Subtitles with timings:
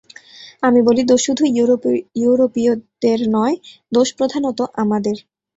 [0.63, 1.43] আমি বলি, দোষ শুধু
[2.17, 3.55] ইউরোপীয়দের নয়,
[3.91, 5.15] দোষ প্রধানত আমাদের।